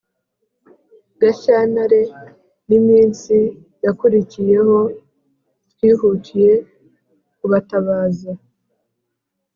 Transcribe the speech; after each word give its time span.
gashyantaren’iminsi 1.19 3.35
yakurikiyeho, 3.83 4.77
twihutiyekubatabaza 5.71 8.31